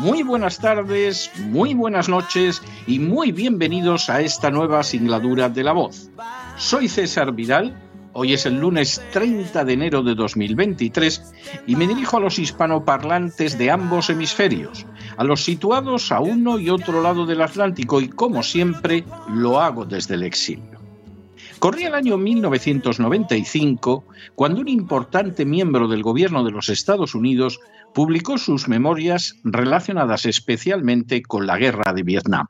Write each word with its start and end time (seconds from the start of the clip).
muy 0.00 0.22
buenas 0.22 0.58
tardes, 0.58 1.30
muy 1.50 1.74
buenas 1.74 2.08
noches 2.08 2.62
y 2.86 2.98
muy 2.98 3.32
bienvenidos 3.32 4.08
a 4.08 4.22
esta 4.22 4.50
nueva 4.50 4.82
singladura 4.82 5.50
de 5.50 5.62
la 5.62 5.72
voz. 5.72 6.10
Soy 6.56 6.88
César 6.88 7.32
Vidal, 7.32 7.76
hoy 8.14 8.32
es 8.32 8.46
el 8.46 8.58
lunes 8.58 9.02
30 9.12 9.62
de 9.62 9.72
enero 9.74 10.02
de 10.02 10.14
2023 10.14 11.34
y 11.66 11.76
me 11.76 11.86
dirijo 11.86 12.16
a 12.16 12.20
los 12.20 12.38
hispanoparlantes 12.38 13.58
de 13.58 13.70
ambos 13.70 14.08
hemisferios, 14.08 14.86
a 15.18 15.24
los 15.24 15.44
situados 15.44 16.10
a 16.12 16.20
uno 16.20 16.58
y 16.58 16.70
otro 16.70 17.02
lado 17.02 17.26
del 17.26 17.42
Atlántico 17.42 18.00
y 18.00 18.08
como 18.08 18.42
siempre 18.42 19.04
lo 19.28 19.60
hago 19.60 19.84
desde 19.84 20.14
el 20.14 20.22
exilio. 20.22 20.79
Corría 21.60 21.88
el 21.88 21.94
año 21.94 22.16
1995 22.16 24.04
cuando 24.34 24.62
un 24.62 24.68
importante 24.68 25.44
miembro 25.44 25.88
del 25.88 26.02
gobierno 26.02 26.42
de 26.42 26.52
los 26.52 26.70
Estados 26.70 27.14
Unidos 27.14 27.60
publicó 27.92 28.38
sus 28.38 28.66
memorias 28.66 29.36
relacionadas 29.44 30.24
especialmente 30.24 31.20
con 31.20 31.46
la 31.46 31.58
guerra 31.58 31.92
de 31.92 32.02
Vietnam. 32.02 32.46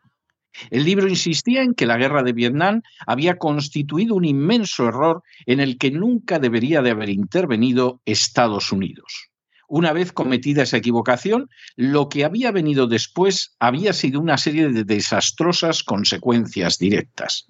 El 0.71 0.85
libro 0.85 1.09
insistía 1.09 1.63
en 1.63 1.75
que 1.75 1.87
la 1.87 1.97
guerra 1.97 2.23
de 2.23 2.33
Vietnam 2.33 2.83
había 3.05 3.37
constituido 3.37 4.15
un 4.15 4.25
inmenso 4.25 4.87
error 4.87 5.25
en 5.45 5.59
el 5.59 5.77
que 5.77 5.91
nunca 5.91 6.39
debería 6.39 6.81
de 6.81 6.91
haber 6.91 7.11
intervenido 7.11 8.01
Estados 8.05 8.71
Unidos. 8.71 9.31
Una 9.67 9.93
vez 9.93 10.13
cometida 10.13 10.63
esa 10.63 10.77
equivocación, 10.77 11.49
lo 11.75 12.09
que 12.09 12.25
había 12.25 12.53
venido 12.53 12.87
después 12.87 13.57
había 13.59 13.93
sido 13.93 14.21
una 14.21 14.37
serie 14.37 14.69
de 14.69 14.85
desastrosas 14.85 15.83
consecuencias 15.83 16.79
directas. 16.79 17.47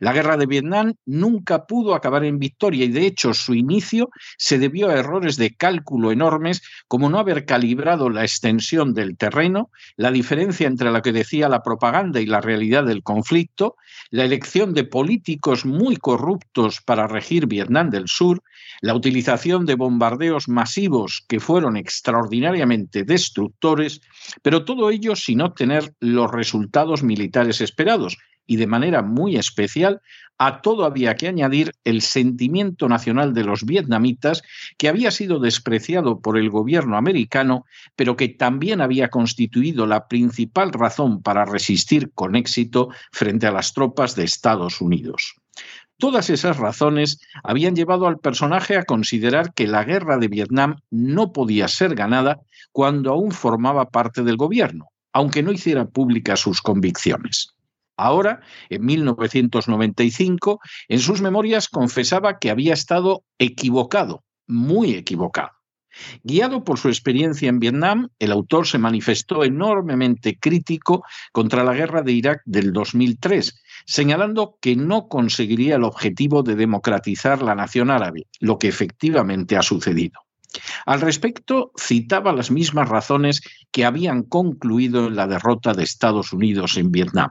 La 0.00 0.12
guerra 0.12 0.36
de 0.36 0.46
Vietnam 0.46 0.94
nunca 1.06 1.66
pudo 1.66 1.94
acabar 1.94 2.24
en 2.24 2.38
victoria 2.38 2.84
y 2.84 2.88
de 2.88 3.06
hecho 3.06 3.34
su 3.34 3.54
inicio 3.54 4.10
se 4.36 4.58
debió 4.58 4.88
a 4.88 4.94
errores 4.94 5.36
de 5.36 5.54
cálculo 5.54 6.12
enormes 6.12 6.62
como 6.86 7.10
no 7.10 7.18
haber 7.18 7.44
calibrado 7.44 8.10
la 8.10 8.22
extensión 8.22 8.94
del 8.94 9.16
terreno, 9.16 9.70
la 9.96 10.10
diferencia 10.10 10.66
entre 10.66 10.90
lo 10.90 11.02
que 11.02 11.12
decía 11.12 11.48
la 11.48 11.62
propaganda 11.62 12.20
y 12.20 12.26
la 12.26 12.40
realidad 12.40 12.84
del 12.84 13.02
conflicto, 13.02 13.76
la 14.10 14.24
elección 14.24 14.74
de 14.74 14.84
políticos 14.84 15.64
muy 15.64 15.96
corruptos 15.96 16.80
para 16.80 17.06
regir 17.06 17.46
Vietnam 17.46 17.90
del 17.90 18.08
Sur, 18.08 18.42
la 18.80 18.94
utilización 18.94 19.66
de 19.66 19.74
bombardeos 19.74 20.48
masivos 20.48 21.24
que 21.28 21.40
fueron 21.40 21.76
extraordinariamente 21.76 23.02
destructores, 23.02 24.00
pero 24.42 24.64
todo 24.64 24.90
ello 24.90 25.16
sin 25.16 25.40
obtener 25.40 25.94
los 26.00 26.30
resultados 26.30 27.02
militares 27.02 27.60
esperados 27.60 28.18
y 28.48 28.56
de 28.56 28.66
manera 28.66 29.02
muy 29.02 29.36
especial, 29.36 30.00
a 30.38 30.62
todo 30.62 30.84
había 30.84 31.16
que 31.16 31.28
añadir 31.28 31.74
el 31.84 32.00
sentimiento 32.00 32.88
nacional 32.88 33.34
de 33.34 33.44
los 33.44 33.64
vietnamitas, 33.64 34.42
que 34.78 34.88
había 34.88 35.10
sido 35.10 35.38
despreciado 35.38 36.20
por 36.20 36.38
el 36.38 36.48
gobierno 36.48 36.96
americano, 36.96 37.66
pero 37.94 38.16
que 38.16 38.28
también 38.28 38.80
había 38.80 39.10
constituido 39.10 39.86
la 39.86 40.08
principal 40.08 40.72
razón 40.72 41.22
para 41.22 41.44
resistir 41.44 42.10
con 42.14 42.36
éxito 42.36 42.88
frente 43.12 43.46
a 43.46 43.52
las 43.52 43.74
tropas 43.74 44.16
de 44.16 44.24
Estados 44.24 44.80
Unidos. 44.80 45.34
Todas 45.98 46.30
esas 46.30 46.56
razones 46.56 47.20
habían 47.42 47.74
llevado 47.74 48.06
al 48.06 48.18
personaje 48.18 48.78
a 48.78 48.84
considerar 48.84 49.52
que 49.52 49.66
la 49.66 49.82
guerra 49.84 50.16
de 50.16 50.28
Vietnam 50.28 50.76
no 50.90 51.32
podía 51.32 51.66
ser 51.66 51.96
ganada 51.96 52.40
cuando 52.70 53.10
aún 53.10 53.32
formaba 53.32 53.90
parte 53.90 54.22
del 54.22 54.36
gobierno, 54.36 54.86
aunque 55.12 55.42
no 55.42 55.50
hiciera 55.50 55.86
públicas 55.86 56.38
sus 56.38 56.62
convicciones. 56.62 57.57
Ahora, 57.98 58.40
en 58.70 58.86
1995, 58.86 60.60
en 60.88 61.00
sus 61.00 61.20
memorias 61.20 61.68
confesaba 61.68 62.38
que 62.38 62.50
había 62.50 62.72
estado 62.72 63.24
equivocado, 63.38 64.24
muy 64.46 64.94
equivocado. 64.94 65.50
Guiado 66.22 66.62
por 66.62 66.78
su 66.78 66.88
experiencia 66.88 67.48
en 67.48 67.58
Vietnam, 67.58 68.08
el 68.20 68.30
autor 68.30 68.68
se 68.68 68.78
manifestó 68.78 69.42
enormemente 69.42 70.38
crítico 70.38 71.02
contra 71.32 71.64
la 71.64 71.74
guerra 71.74 72.02
de 72.02 72.12
Irak 72.12 72.42
del 72.44 72.72
2003, 72.72 73.60
señalando 73.84 74.58
que 74.60 74.76
no 74.76 75.08
conseguiría 75.08 75.74
el 75.74 75.82
objetivo 75.82 76.44
de 76.44 76.54
democratizar 76.54 77.42
la 77.42 77.56
nación 77.56 77.90
árabe, 77.90 78.28
lo 78.38 78.58
que 78.58 78.68
efectivamente 78.68 79.56
ha 79.56 79.62
sucedido. 79.62 80.20
Al 80.86 81.00
respecto, 81.00 81.72
citaba 81.76 82.32
las 82.32 82.52
mismas 82.52 82.88
razones 82.88 83.42
que 83.72 83.84
habían 83.84 84.22
concluido 84.22 85.08
en 85.08 85.16
la 85.16 85.26
derrota 85.26 85.74
de 85.74 85.82
Estados 85.82 86.32
Unidos 86.32 86.76
en 86.76 86.92
Vietnam. 86.92 87.30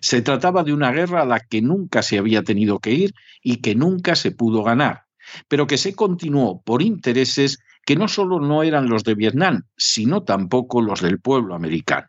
Se 0.00 0.22
trataba 0.22 0.64
de 0.64 0.72
una 0.72 0.92
guerra 0.92 1.22
a 1.22 1.26
la 1.26 1.40
que 1.40 1.62
nunca 1.62 2.02
se 2.02 2.18
había 2.18 2.42
tenido 2.42 2.78
que 2.78 2.92
ir 2.92 3.14
y 3.42 3.56
que 3.56 3.74
nunca 3.74 4.14
se 4.14 4.30
pudo 4.30 4.62
ganar, 4.62 5.04
pero 5.48 5.66
que 5.66 5.78
se 5.78 5.94
continuó 5.94 6.62
por 6.62 6.82
intereses 6.82 7.58
que 7.84 7.96
no 7.96 8.08
solo 8.08 8.40
no 8.40 8.62
eran 8.62 8.88
los 8.88 9.04
de 9.04 9.14
Vietnam, 9.14 9.64
sino 9.76 10.22
tampoco 10.22 10.80
los 10.80 11.00
del 11.00 11.20
pueblo 11.20 11.54
americano. 11.54 12.08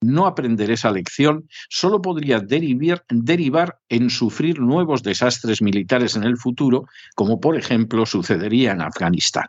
No 0.00 0.26
aprender 0.26 0.70
esa 0.70 0.90
lección 0.90 1.48
solo 1.68 2.02
podría 2.02 2.40
derivar, 2.40 3.04
derivar, 3.08 3.78
en 3.88 4.10
sufrir 4.10 4.58
nuevos 4.58 5.02
desastres 5.02 5.62
militares 5.62 6.16
en 6.16 6.24
el 6.24 6.36
futuro, 6.36 6.86
como 7.14 7.40
por 7.40 7.56
ejemplo 7.56 8.04
sucedería 8.04 8.72
en 8.72 8.80
Afganistán. 8.80 9.46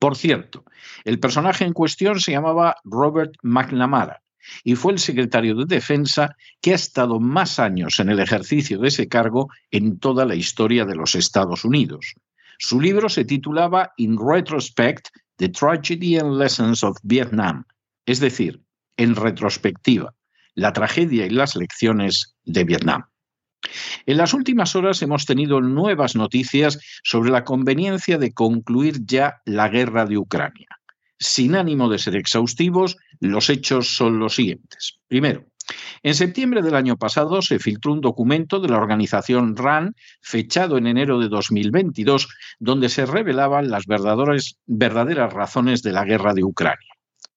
Por 0.00 0.16
cierto, 0.16 0.64
el 1.04 1.20
personaje 1.20 1.64
en 1.64 1.72
cuestión 1.72 2.20
se 2.20 2.32
llamaba 2.32 2.76
Robert 2.84 3.34
McNamara 3.42 4.22
y 4.64 4.74
fue 4.74 4.92
el 4.92 4.98
secretario 4.98 5.54
de 5.54 5.64
Defensa 5.66 6.36
que 6.60 6.72
ha 6.72 6.74
estado 6.74 7.20
más 7.20 7.58
años 7.58 8.00
en 8.00 8.08
el 8.08 8.20
ejercicio 8.20 8.78
de 8.78 8.88
ese 8.88 9.08
cargo 9.08 9.48
en 9.70 9.98
toda 9.98 10.24
la 10.24 10.34
historia 10.34 10.84
de 10.84 10.96
los 10.96 11.14
Estados 11.14 11.64
Unidos. 11.64 12.14
Su 12.58 12.80
libro 12.80 13.08
se 13.08 13.24
titulaba 13.24 13.92
In 13.96 14.18
Retrospect, 14.18 15.08
The 15.36 15.48
Tragedy 15.50 16.18
and 16.18 16.36
Lessons 16.36 16.82
of 16.82 16.98
Vietnam, 17.02 17.64
es 18.06 18.20
decir, 18.20 18.60
en 18.96 19.14
retrospectiva, 19.14 20.14
la 20.54 20.72
tragedia 20.72 21.26
y 21.26 21.30
las 21.30 21.54
lecciones 21.54 22.34
de 22.44 22.64
Vietnam. 22.64 23.04
En 24.06 24.16
las 24.16 24.34
últimas 24.34 24.74
horas 24.74 25.02
hemos 25.02 25.26
tenido 25.26 25.60
nuevas 25.60 26.16
noticias 26.16 26.78
sobre 27.04 27.30
la 27.30 27.44
conveniencia 27.44 28.18
de 28.18 28.32
concluir 28.32 29.04
ya 29.04 29.42
la 29.44 29.68
guerra 29.68 30.04
de 30.06 30.18
Ucrania. 30.18 30.77
Sin 31.18 31.56
ánimo 31.56 31.88
de 31.88 31.98
ser 31.98 32.16
exhaustivos, 32.16 32.96
los 33.20 33.50
hechos 33.50 33.96
son 33.96 34.18
los 34.18 34.36
siguientes. 34.36 35.00
Primero, 35.08 35.44
en 36.02 36.14
septiembre 36.14 36.62
del 36.62 36.74
año 36.74 36.96
pasado 36.96 37.42
se 37.42 37.58
filtró 37.58 37.92
un 37.92 38.00
documento 38.00 38.60
de 38.60 38.68
la 38.68 38.78
organización 38.78 39.56
RAN, 39.56 39.94
fechado 40.22 40.78
en 40.78 40.86
enero 40.86 41.18
de 41.18 41.28
2022, 41.28 42.28
donde 42.58 42.88
se 42.88 43.04
revelaban 43.04 43.70
las 43.70 43.84
verdaderas, 43.86 45.32
razones 45.32 45.82
de 45.82 45.92
la 45.92 46.04
guerra 46.04 46.34
de 46.34 46.44
Ucrania. 46.44 46.88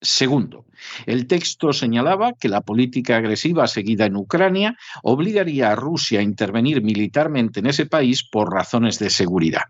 Segundo, 0.04 0.66
el 1.06 1.28
texto 1.28 1.74
señalaba 1.74 2.34
que 2.34 2.50
la 2.50 2.62
política 2.62 3.18
agresiva 3.18 3.68
seguida 3.68 4.06
en 4.06 4.16
Ucrania 4.16 4.76
obligaría 5.04 5.72
a 5.72 5.76
Rusia 5.76 6.20
a 6.20 6.24
intervenir 6.24 6.82
militarmente 6.82 7.60
en 7.60 7.68
ese 7.68 7.86
país 7.86 8.28
por 8.28 8.52
razones 8.52 8.98
de 8.98 9.12
seguridad. 9.12 9.64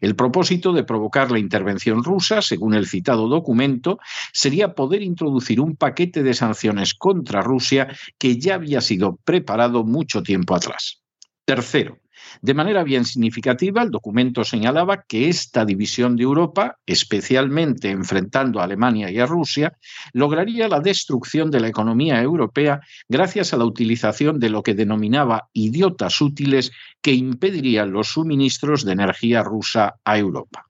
El 0.00 0.16
propósito 0.16 0.72
de 0.72 0.84
provocar 0.84 1.30
la 1.30 1.38
intervención 1.38 2.04
rusa, 2.04 2.42
según 2.42 2.74
el 2.74 2.86
citado 2.86 3.28
documento, 3.28 3.98
sería 4.32 4.74
poder 4.74 5.02
introducir 5.02 5.60
un 5.60 5.76
paquete 5.76 6.22
de 6.22 6.34
sanciones 6.34 6.94
contra 6.94 7.42
Rusia 7.42 7.88
que 8.18 8.38
ya 8.38 8.54
había 8.54 8.80
sido 8.80 9.16
preparado 9.24 9.84
mucho 9.84 10.22
tiempo 10.22 10.54
atrás. 10.54 11.02
Tercero, 11.44 11.98
De 12.42 12.54
manera 12.54 12.82
bien 12.84 13.04
significativa, 13.04 13.82
el 13.82 13.90
documento 13.90 14.44
señalaba 14.44 15.02
que 15.02 15.28
esta 15.28 15.64
división 15.64 16.16
de 16.16 16.24
Europa, 16.24 16.78
especialmente 16.86 17.90
enfrentando 17.90 18.60
a 18.60 18.64
Alemania 18.64 19.10
y 19.10 19.18
a 19.18 19.26
Rusia, 19.26 19.76
lograría 20.12 20.68
la 20.68 20.80
destrucción 20.80 21.50
de 21.50 21.60
la 21.60 21.68
economía 21.68 22.20
europea 22.22 22.80
gracias 23.08 23.52
a 23.52 23.56
la 23.56 23.64
utilización 23.64 24.38
de 24.38 24.50
lo 24.50 24.62
que 24.62 24.74
denominaba 24.74 25.48
idiotas 25.52 26.20
útiles 26.20 26.72
que 27.00 27.12
impedirían 27.12 27.92
los 27.92 28.08
suministros 28.08 28.84
de 28.84 28.92
energía 28.92 29.42
rusa 29.42 29.94
a 30.04 30.18
Europa. 30.18 30.66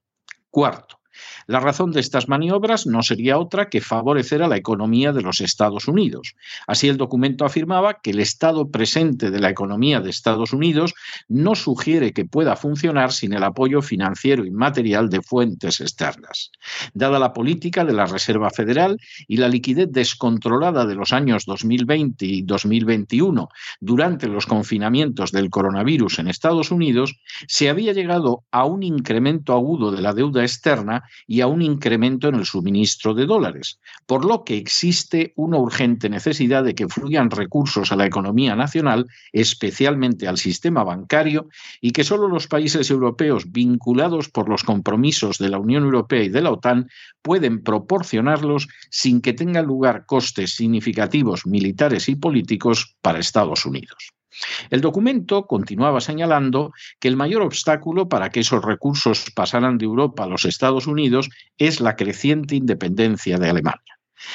Cuarto, 0.51 1.01
la 1.47 1.61
razón 1.61 1.93
de 1.93 2.01
estas 2.01 2.29
maniobras 2.29 2.87
no 2.87 3.03
sería 3.03 3.39
otra 3.39 3.69
que 3.69 3.81
favorecer 3.81 4.43
a 4.43 4.49
la 4.49 4.57
economía 4.57 5.13
de 5.13 5.23
los 5.23 5.41
Estados 5.41 5.89
Unidos. 5.89 6.35
Así 6.67 6.89
el 6.89 6.97
documento 6.97 7.45
afirmaba 7.45 8.01
que 8.03 8.11
el 8.11 8.21
estado 8.21 8.71
presente 8.71 9.31
de 9.31 9.41
la 9.41 9.51
economía 9.51 10.01
de 10.01 10.11
Estados 10.11 10.53
Unidos 10.53 10.95
no 11.29 11.55
sugiere 11.55 12.13
que 12.13 12.25
pueda 12.25 12.57
funcionar 12.57 13.13
sin 13.13 13.33
el 13.33 13.45
apoyo 13.45 13.83
financiero 13.83 14.45
y 14.45 14.51
material 14.51 15.09
de 15.09 15.23
fuentes 15.23 15.81
externas. 15.81 16.51
Dada 16.93 17.19
la 17.19 17.33
política 17.33 17.85
de 17.85 17.93
la 17.93 18.07
Reserva 18.07 18.51
Federal 18.51 18.99
y 19.29 19.37
la 19.37 19.49
liquidez 19.49 19.89
descontrolada 19.91 20.87
de 20.87 20.95
los 20.95 21.13
años 21.13 21.45
2020 21.47 22.25
y 22.27 22.43
2021 22.43 23.49
durante 23.81 24.29
los 24.29 24.47
confinamientos 24.47 25.33
del 25.33 25.51
coronavirus 25.51 26.19
en 26.19 26.29
Estados 26.29 26.71
Unidos, 26.71 27.15
se 27.47 27.69
había 27.69 27.93
llegado 27.93 28.45
a 28.51 28.65
un 28.65 28.83
incremento 28.83 29.53
agudo 29.53 29.91
de 29.91 30.03
la 30.03 30.13
deuda 30.13 30.43
externa 30.43 31.04
y 31.27 31.41
a 31.41 31.47
un 31.47 31.63
incremento 31.63 32.29
en 32.29 32.37
el 32.37 32.45
suministro 32.45 33.15
de 33.15 33.27
dólares, 33.27 33.81
por 34.07 34.25
lo 34.25 34.45
que 34.45 34.57
existe 34.57 35.33
una 35.37 35.59
urgente 35.59 36.09
necesidad 36.09 36.65
de 36.65 36.75
que 36.75 36.89
fluyan 36.89 37.31
recursos 37.31 37.93
a 37.93 37.97
la 37.97 38.07
economía 38.07 38.57
nacional, 38.57 39.07
especialmente 39.33 40.29
al 40.29 40.39
sistema 40.39 40.85
bancario, 40.85 41.49
y 41.81 41.93
que 41.93 42.05
solo 42.05 42.29
los 42.29 42.47
países 42.47 42.91
europeos 42.91 43.51
vinculados 43.51 44.29
por 44.29 44.49
los 44.49 44.65
compromisos 44.65 45.39
de 45.39 45.49
la 45.49 45.59
Unión 45.59 45.85
Europea 45.85 46.23
y 46.23 46.29
de 46.29 46.43
la 46.43 46.53
OTAN 46.53 46.89
pueden 47.23 47.63
proporcionarlos 47.63 48.69
sin 48.91 49.21
que 49.21 49.33
tengan 49.33 49.67
lugar 49.67 50.07
costes 50.07 50.55
significativos 50.55 51.47
militares 51.47 52.09
y 52.09 52.17
políticos 52.17 52.97
para 53.03 53.19
Estados 53.19 53.67
Unidos. 53.67 54.14
El 54.71 54.81
documento 54.81 55.47
continuaba 55.47 56.01
señalando 56.01 56.73
que 57.01 57.09
el 57.09 57.17
mayor 57.17 57.43
obstáculo 57.43 58.09
para 58.09 58.31
que 58.31 58.41
esos 58.41 58.65
recursos 58.65 59.31
pasaran 59.35 59.79
de 59.79 59.85
Europa 59.85 60.25
a 60.25 60.29
los 60.29 60.45
Estados 60.45 60.87
Unidos 60.87 61.29
es 61.59 61.81
la 61.81 61.97
creciente 61.97 62.57
independencia 62.57 63.39
de 63.39 63.51
Alemania. 63.51 63.94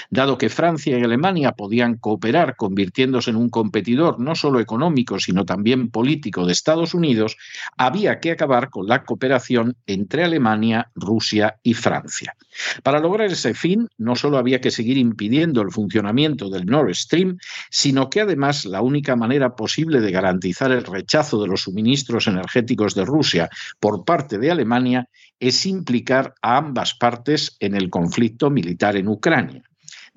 Dado 0.09 0.37
que 0.37 0.49
Francia 0.49 0.97
y 0.97 1.03
Alemania 1.03 1.53
podían 1.53 1.95
cooperar 1.95 2.55
convirtiéndose 2.55 3.29
en 3.29 3.35
un 3.35 3.49
competidor 3.49 4.19
no 4.19 4.35
solo 4.35 4.59
económico, 4.59 5.19
sino 5.19 5.45
también 5.45 5.89
político 5.89 6.45
de 6.45 6.53
Estados 6.53 6.93
Unidos, 6.93 7.37
había 7.77 8.19
que 8.19 8.31
acabar 8.31 8.69
con 8.69 8.87
la 8.87 9.03
cooperación 9.03 9.75
entre 9.87 10.23
Alemania, 10.23 10.91
Rusia 10.95 11.57
y 11.63 11.73
Francia. 11.73 12.35
Para 12.83 12.99
lograr 12.99 13.31
ese 13.31 13.53
fin, 13.53 13.87
no 13.97 14.15
solo 14.15 14.37
había 14.37 14.61
que 14.61 14.71
seguir 14.71 14.97
impidiendo 14.97 15.61
el 15.61 15.71
funcionamiento 15.71 16.49
del 16.49 16.65
Nord 16.65 16.93
Stream, 16.95 17.37
sino 17.69 18.09
que 18.09 18.21
además 18.21 18.65
la 18.65 18.81
única 18.81 19.15
manera 19.15 19.55
posible 19.55 20.01
de 20.01 20.11
garantizar 20.11 20.71
el 20.71 20.83
rechazo 20.83 21.41
de 21.41 21.47
los 21.47 21.61
suministros 21.61 22.27
energéticos 22.27 22.95
de 22.95 23.05
Rusia 23.05 23.49
por 23.79 24.05
parte 24.05 24.37
de 24.37 24.51
Alemania 24.51 25.07
es 25.39 25.65
implicar 25.65 26.33
a 26.41 26.57
ambas 26.57 26.93
partes 26.93 27.55
en 27.59 27.75
el 27.75 27.89
conflicto 27.89 28.49
militar 28.49 28.95
en 28.97 29.07
Ucrania. 29.07 29.63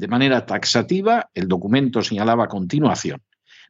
De 0.02 0.08
manera 0.08 0.44
taxativa, 0.46 1.30
el 1.32 1.46
documento 1.46 2.02
señalaba 2.02 2.46
a 2.46 2.48
continuación, 2.48 3.22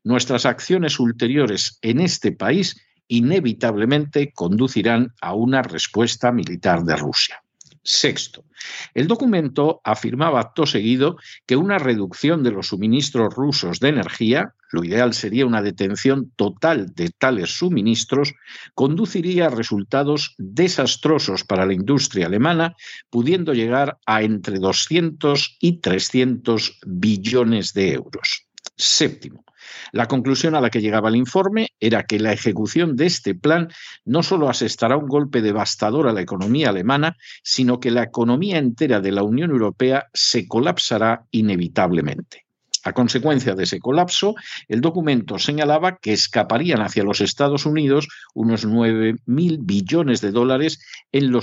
nuestras 0.02 0.46
acciones 0.46 0.98
ulteriores 0.98 1.78
en 1.82 2.00
este 2.00 2.32
país 2.32 2.80
inevitablemente 3.06 4.32
conducirán 4.32 5.12
a 5.20 5.34
una 5.34 5.60
respuesta 5.60 6.32
militar 6.32 6.84
de 6.84 6.96
Rusia. 6.96 7.44
Sexto, 7.82 8.46
el 8.94 9.08
documento 9.08 9.82
afirmaba 9.84 10.40
acto 10.40 10.64
seguido 10.64 11.18
que 11.44 11.56
una 11.56 11.76
reducción 11.76 12.42
de 12.42 12.52
los 12.52 12.68
suministros 12.68 13.34
rusos 13.34 13.78
de 13.78 13.90
energía, 13.90 14.54
lo 14.72 14.84
ideal 14.84 15.14
sería 15.14 15.46
una 15.46 15.62
detención 15.62 16.32
total 16.34 16.94
de 16.94 17.10
tales 17.10 17.50
suministros, 17.50 18.34
conduciría 18.74 19.46
a 19.46 19.50
resultados 19.50 20.34
desastrosos 20.38 21.44
para 21.44 21.66
la 21.66 21.74
industria 21.74 22.26
alemana, 22.26 22.74
pudiendo 23.10 23.52
llegar 23.52 23.98
a 24.06 24.22
entre 24.22 24.58
200 24.58 25.56
y 25.60 25.80
300 25.80 26.80
billones 26.86 27.72
de 27.74 27.92
euros. 27.92 28.46
Séptimo, 28.74 29.44
la 29.92 30.08
conclusión 30.08 30.54
a 30.54 30.60
la 30.60 30.70
que 30.70 30.80
llegaba 30.80 31.10
el 31.10 31.16
informe 31.16 31.68
era 31.78 32.04
que 32.04 32.18
la 32.18 32.32
ejecución 32.32 32.96
de 32.96 33.06
este 33.06 33.34
plan 33.34 33.68
no 34.04 34.22
solo 34.22 34.48
asestará 34.48 34.96
un 34.96 35.06
golpe 35.06 35.42
devastador 35.42 36.08
a 36.08 36.12
la 36.12 36.22
economía 36.22 36.70
alemana, 36.70 37.16
sino 37.42 37.78
que 37.78 37.90
la 37.90 38.04
economía 38.04 38.58
entera 38.58 39.00
de 39.00 39.12
la 39.12 39.22
Unión 39.22 39.50
Europea 39.50 40.08
se 40.14 40.48
colapsará 40.48 41.26
inevitablemente. 41.30 42.46
A 42.84 42.92
consecuencia 42.92 43.54
de 43.54 43.64
ese 43.64 43.78
colapso, 43.78 44.34
el 44.68 44.80
documento 44.80 45.38
señalaba 45.38 45.98
que 45.98 46.12
escaparían 46.12 46.82
hacia 46.82 47.04
los 47.04 47.20
Estados 47.20 47.64
Unidos 47.64 48.08
unos 48.34 48.66
9.000 48.66 49.58
billones 49.60 50.20
de 50.20 50.32
dólares 50.32 50.80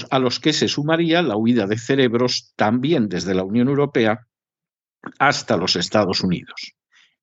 a 0.09 0.19
los 0.19 0.39
que 0.39 0.53
se 0.53 0.68
sumaría 0.68 1.21
la 1.21 1.38
huida 1.38 1.65
de 1.65 1.77
cerebros 1.77 2.53
también 2.56 3.07
desde 3.07 3.33
la 3.33 3.44
Unión 3.44 3.69
Europea 3.69 4.27
hasta 5.18 5.56
los 5.56 5.75
Estados 5.75 6.21
Unidos. 6.21 6.74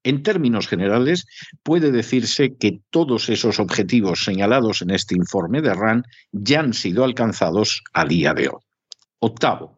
En 0.02 0.22
términos 0.22 0.68
generales, 0.68 1.26
puede 1.62 1.90
decirse 1.90 2.56
que 2.56 2.80
todos 2.90 3.28
esos 3.28 3.58
objetivos 3.58 4.22
señalados 4.24 4.80
en 4.82 4.90
este 4.90 5.16
informe 5.16 5.60
de 5.60 5.74
RAN 5.74 6.04
ya 6.30 6.60
han 6.60 6.74
sido 6.74 7.04
alcanzados 7.04 7.82
a 7.92 8.04
día 8.04 8.32
de 8.32 8.48
hoy. 8.48 8.60
Octavo, 9.18 9.75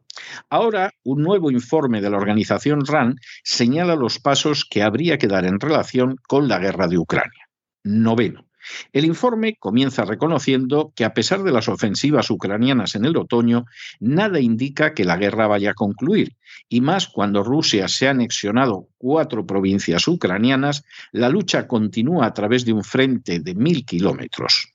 Ahora, 0.50 0.90
un 1.04 1.22
nuevo 1.22 1.50
informe 1.50 2.00
de 2.00 2.10
la 2.10 2.16
organización 2.16 2.84
RAN 2.84 3.16
señala 3.44 3.96
los 3.96 4.18
pasos 4.18 4.64
que 4.68 4.82
habría 4.82 5.18
que 5.18 5.28
dar 5.28 5.44
en 5.44 5.60
relación 5.60 6.16
con 6.26 6.48
la 6.48 6.58
guerra 6.58 6.88
de 6.88 6.98
Ucrania. 6.98 7.48
Noveno. 7.84 8.48
El 8.92 9.04
informe 9.04 9.56
comienza 9.58 10.04
reconociendo 10.04 10.92
que 10.94 11.04
a 11.04 11.14
pesar 11.14 11.42
de 11.42 11.52
las 11.52 11.68
ofensivas 11.68 12.30
ucranianas 12.30 12.94
en 12.94 13.04
el 13.04 13.16
otoño, 13.16 13.64
nada 14.00 14.40
indica 14.40 14.94
que 14.94 15.04
la 15.04 15.16
guerra 15.16 15.46
vaya 15.46 15.70
a 15.70 15.74
concluir, 15.74 16.36
y 16.68 16.80
más 16.80 17.08
cuando 17.08 17.42
Rusia 17.42 17.88
se 17.88 18.08
ha 18.08 18.10
anexionado 18.10 18.88
cuatro 18.98 19.46
provincias 19.46 20.06
ucranianas, 20.06 20.84
la 21.12 21.28
lucha 21.28 21.66
continúa 21.66 22.26
a 22.26 22.34
través 22.34 22.64
de 22.64 22.72
un 22.72 22.84
frente 22.84 23.40
de 23.40 23.54
mil 23.54 23.84
kilómetros. 23.84 24.72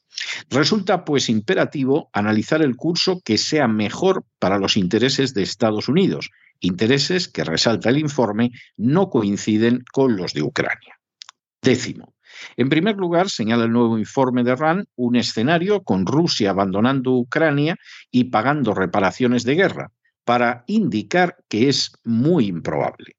Resulta 0.49 1.05
pues 1.05 1.29
imperativo 1.29 2.09
analizar 2.13 2.61
el 2.61 2.75
curso 2.75 3.21
que 3.23 3.37
sea 3.37 3.67
mejor 3.67 4.25
para 4.39 4.57
los 4.57 4.77
intereses 4.77 5.33
de 5.33 5.43
Estados 5.43 5.87
Unidos, 5.89 6.31
intereses 6.59 7.27
que, 7.27 7.43
resalta 7.43 7.89
el 7.89 7.97
informe, 7.97 8.51
no 8.77 9.09
coinciden 9.09 9.83
con 9.91 10.15
los 10.15 10.33
de 10.33 10.41
Ucrania. 10.41 10.99
Décimo, 11.61 12.13
en 12.57 12.69
primer 12.69 12.97
lugar, 12.97 13.29
señala 13.29 13.65
el 13.65 13.71
nuevo 13.71 13.97
informe 13.97 14.43
de 14.43 14.55
RAN 14.55 14.85
un 14.95 15.15
escenario 15.15 15.83
con 15.83 16.05
Rusia 16.05 16.49
abandonando 16.49 17.11
Ucrania 17.11 17.77
y 18.11 18.25
pagando 18.25 18.73
reparaciones 18.73 19.43
de 19.43 19.55
guerra, 19.55 19.91
para 20.23 20.63
indicar 20.67 21.37
que 21.49 21.69
es 21.69 21.91
muy 22.03 22.47
improbable. 22.47 23.15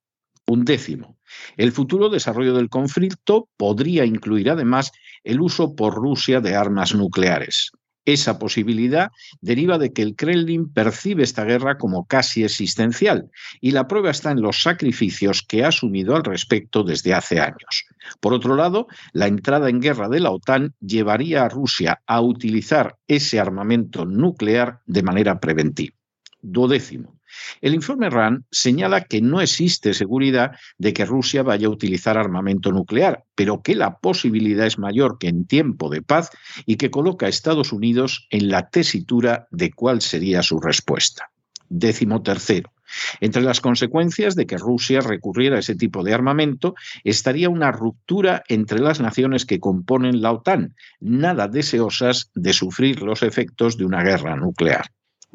Un 0.47 0.65
décimo. 0.65 1.19
El 1.57 1.73
futuro 1.73 2.09
desarrollo 2.09 2.55
del 2.55 2.69
conflicto 2.69 3.49
podría 3.57 4.05
incluir 4.05 4.51
además 4.51 4.93
el 5.25 5.41
uso 5.41 5.75
por 5.75 5.95
Rusia 5.95 6.41
de 6.41 6.55
armas 6.55 6.95
nucleares. 6.95 7.73
Esa 8.07 8.39
posibilidad 8.39 9.11
deriva 9.41 9.79
de 9.79 9.95
que 9.95 10.03
el 10.03 10.15
Kremlin 10.15 10.71
percibe 10.71 11.23
esta 11.23 11.45
guerra 11.45 11.79
como 11.79 12.05
casi 12.05 12.45
existencial 12.45 13.31
y 13.63 13.71
la 13.71 13.89
prueba 13.89 14.11
está 14.11 14.31
en 14.31 14.43
los 14.43 14.63
sacrificios 14.63 15.43
que 15.43 15.65
ha 15.65 15.69
asumido 15.69 16.15
al 16.15 16.25
respecto 16.25 16.83
desde 16.83 17.15
hace 17.15 17.41
años. 17.41 17.87
Por 18.21 18.35
otro 18.35 18.57
lado, 18.57 18.89
la 19.15 19.27
entrada 19.27 19.71
en 19.71 19.81
guerra 19.81 20.11
de 20.11 20.21
la 20.21 20.31
OTAN 20.31 20.75
llevaría 20.81 21.45
a 21.45 21.49
Rusia 21.49 22.03
a 22.07 22.21
utilizar 22.21 22.97
ese 23.09 23.41
armamento 23.41 24.05
nuclear 24.05 24.81
de 24.85 25.03
manera 25.03 25.41
preventiva. 25.41 25.97
Duodécimo. 26.43 27.14
El 27.61 27.75
informe 27.75 28.11
RAN 28.11 28.45
señala 28.51 29.05
que 29.05 29.21
no 29.21 29.41
existe 29.41 29.95
seguridad 29.95 30.53
de 30.79 30.93
que 30.93 31.05
Rusia 31.05 31.43
vaya 31.43 31.67
a 31.67 31.71
utilizar 31.71 32.19
armamento 32.19 32.73
nuclear, 32.73 33.25
pero 33.35 33.63
que 33.63 33.75
la 33.75 33.99
posibilidad 33.99 34.67
es 34.67 34.79
mayor 34.79 35.19
que 35.19 35.29
en 35.29 35.47
tiempo 35.47 35.91
de 35.91 36.03
paz 36.03 36.31
y 36.67 36.77
que 36.77 36.91
coloca 36.91 37.27
a 37.27 37.29
Estados 37.29 37.73
Unidos 37.73 38.27
en 38.31 38.49
la 38.49 38.69
tesitura 38.69 39.49
de 39.51 39.73
cuál 39.73 40.01
sería 40.01 40.43
su 40.43 40.61
respuesta. 40.61 41.31
Décimo 41.69 42.23
tercero. 42.23 42.71
Entre 43.21 43.43
las 43.43 43.61
consecuencias 43.61 44.37
de 44.37 44.47
que 44.47 44.59
Rusia 44.59 45.01
recurriera 45.01 45.57
a 45.57 45.61
ese 45.61 45.75
tipo 45.75 46.05
de 46.05 46.15
armamento 46.15 46.75
estaría 47.03 47.49
una 47.49 47.73
ruptura 47.73 48.45
entre 48.49 48.79
las 48.79 49.01
naciones 49.01 49.47
que 49.47 49.61
componen 49.61 50.23
la 50.23 50.33
OTAN, 50.33 50.75
nada 51.01 51.49
deseosas 51.49 52.31
de 52.35 52.53
sufrir 52.53 53.03
los 53.03 53.23
efectos 53.23 53.77
de 53.77 53.85
una 53.85 54.03
guerra 54.03 54.37
nuclear. 54.37 54.91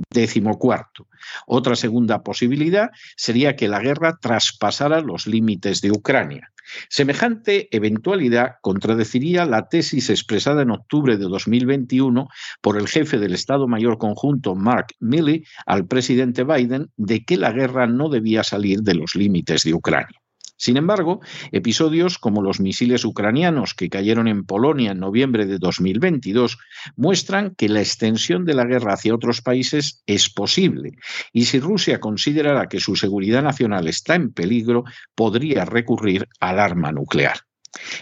Décimo 0.09 0.57
cuarto. 0.57 1.07
Otra 1.45 1.75
segunda 1.75 2.23
posibilidad 2.23 2.89
sería 3.15 3.55
que 3.55 3.67
la 3.67 3.79
guerra 3.79 4.17
traspasara 4.19 5.01
los 5.01 5.27
límites 5.27 5.81
de 5.81 5.91
Ucrania. 5.91 6.51
Semejante 6.87 7.67
eventualidad 7.75 8.55
contradeciría 8.61 9.45
la 9.45 9.69
tesis 9.69 10.09
expresada 10.09 10.61
en 10.61 10.71
octubre 10.71 11.17
de 11.17 11.25
2021 11.25 12.27
por 12.61 12.77
el 12.77 12.87
jefe 12.87 13.17
del 13.17 13.33
Estado 13.33 13.67
Mayor 13.67 13.97
Conjunto, 13.97 14.55
Mark 14.55 14.87
Milley, 14.99 15.43
al 15.65 15.87
presidente 15.87 16.43
Biden 16.43 16.91
de 16.95 17.25
que 17.25 17.37
la 17.37 17.51
guerra 17.51 17.87
no 17.87 18.09
debía 18.09 18.43
salir 18.43 18.81
de 18.81 18.93
los 18.93 19.15
límites 19.15 19.63
de 19.63 19.73
Ucrania. 19.73 20.19
Sin 20.59 20.75
embargo, 20.75 21.21
episodios 21.53 22.17
como 22.17 22.41
los 22.41 22.59
misiles 22.59 23.05
ucranianos 23.05 23.73
que 23.73 23.89
cayeron 23.89 24.27
en 24.27 24.43
Polonia 24.43 24.91
en 24.91 24.99
noviembre 24.99 25.45
de 25.45 25.57
2022 25.57 26.57
muestran 26.97 27.55
que 27.55 27.69
la 27.69 27.79
extensión 27.79 28.43
de 28.43 28.55
la 28.55 28.65
guerra 28.65 28.93
hacia 28.93 29.15
otros 29.15 29.41
países 29.41 30.03
es 30.05 30.29
posible 30.29 30.97
y 31.31 31.45
si 31.45 31.61
Rusia 31.61 32.01
considerara 32.01 32.67
que 32.67 32.81
su 32.81 32.97
seguridad 32.97 33.41
nacional 33.41 33.87
está 33.87 34.15
en 34.15 34.33
peligro, 34.33 34.83
podría 35.15 35.63
recurrir 35.63 36.27
al 36.41 36.59
arma 36.59 36.91
nuclear. 36.91 37.48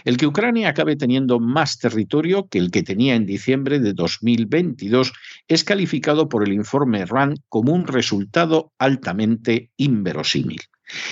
El 0.04 0.16
que 0.16 0.26
Ucrania 0.26 0.68
acabe 0.68 0.96
teniendo 0.96 1.40
más 1.40 1.78
territorio 1.78 2.48
que 2.48 2.58
el 2.58 2.70
que 2.70 2.82
tenía 2.82 3.14
en 3.14 3.26
diciembre 3.26 3.78
de 3.78 3.92
2022 3.92 5.12
es 5.46 5.64
calificado 5.64 6.28
por 6.28 6.46
el 6.46 6.52
informe 6.52 7.04
RAND 7.04 7.38
como 7.48 7.72
un 7.72 7.86
resultado 7.86 8.72
altamente 8.78 9.70
inverosímil. 9.76 10.60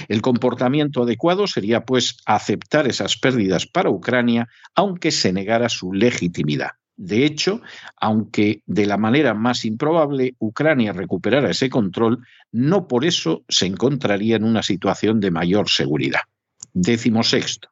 El 0.08 0.22
comportamiento 0.22 1.02
adecuado 1.02 1.46
sería, 1.46 1.84
pues, 1.84 2.16
aceptar 2.24 2.86
esas 2.86 3.16
pérdidas 3.16 3.66
para 3.66 3.90
Ucrania, 3.90 4.48
aunque 4.74 5.10
se 5.10 5.32
negara 5.32 5.68
su 5.68 5.92
legitimidad. 5.92 6.70
De 6.96 7.26
hecho, 7.26 7.60
aunque 7.98 8.62
de 8.64 8.86
la 8.86 8.96
manera 8.96 9.34
más 9.34 9.66
improbable 9.66 10.34
Ucrania 10.38 10.94
recuperara 10.94 11.50
ese 11.50 11.68
control, 11.68 12.26
no 12.52 12.88
por 12.88 13.04
eso 13.04 13.44
se 13.48 13.66
encontraría 13.66 14.36
en 14.36 14.44
una 14.44 14.62
situación 14.62 15.20
de 15.20 15.30
mayor 15.30 15.68
seguridad. 15.68 16.20
Décimo 16.72 17.22
sexto. 17.22 17.68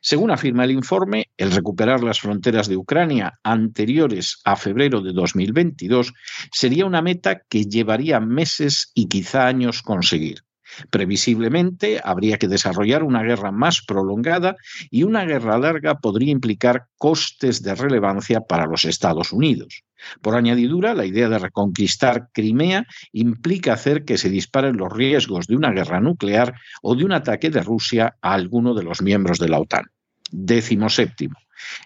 Según 0.00 0.30
afirma 0.30 0.64
el 0.64 0.70
informe, 0.70 1.30
el 1.36 1.50
recuperar 1.50 2.02
las 2.02 2.20
fronteras 2.20 2.68
de 2.68 2.76
Ucrania 2.76 3.38
anteriores 3.42 4.40
a 4.44 4.56
febrero 4.56 5.00
de 5.00 5.12
2022 5.12 6.12
sería 6.52 6.86
una 6.86 7.02
meta 7.02 7.42
que 7.48 7.64
llevaría 7.64 8.20
meses 8.20 8.90
y 8.94 9.08
quizá 9.08 9.46
años 9.46 9.82
conseguir. 9.82 10.44
Previsiblemente, 10.90 12.00
habría 12.02 12.38
que 12.38 12.48
desarrollar 12.48 13.02
una 13.02 13.22
guerra 13.22 13.52
más 13.52 13.82
prolongada 13.82 14.56
y 14.90 15.02
una 15.02 15.24
guerra 15.24 15.58
larga 15.58 15.98
podría 15.98 16.32
implicar 16.32 16.86
costes 16.98 17.62
de 17.62 17.74
relevancia 17.74 18.40
para 18.40 18.66
los 18.66 18.84
Estados 18.84 19.32
Unidos. 19.32 19.82
Por 20.20 20.34
añadidura, 20.34 20.94
la 20.94 21.06
idea 21.06 21.28
de 21.28 21.38
reconquistar 21.38 22.28
Crimea 22.32 22.86
implica 23.12 23.72
hacer 23.72 24.04
que 24.04 24.18
se 24.18 24.28
disparen 24.28 24.76
los 24.76 24.92
riesgos 24.92 25.46
de 25.46 25.56
una 25.56 25.70
guerra 25.70 26.00
nuclear 26.00 26.54
o 26.82 26.94
de 26.94 27.04
un 27.04 27.12
ataque 27.12 27.50
de 27.50 27.62
Rusia 27.62 28.16
a 28.20 28.34
alguno 28.34 28.74
de 28.74 28.82
los 28.82 29.02
miembros 29.02 29.38
de 29.38 29.48
la 29.48 29.60
OTAN. 29.60 29.84
Décimo 30.30 30.88
séptimo. 30.88 31.36